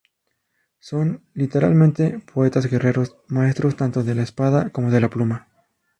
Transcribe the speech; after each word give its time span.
Son 0.79 1.23
literalmente 1.35 2.23
"poetas-guerreros", 2.33 3.17
maestros 3.27 3.75
tanto 3.75 4.01
de 4.01 4.15
la 4.15 4.23
espada 4.23 4.71
como 4.71 4.89
de 4.89 4.99
la 4.99 5.11
pluma. 5.11 5.47